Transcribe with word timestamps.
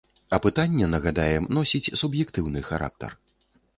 Апытанне, 0.37 0.87
нагадаем, 0.93 1.45
носіць 1.57 1.93
суб'ектыўны 2.03 2.65
характар. 2.71 3.15